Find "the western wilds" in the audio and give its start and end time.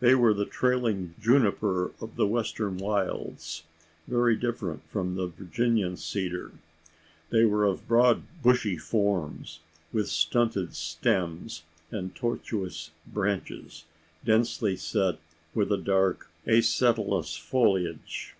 2.16-3.62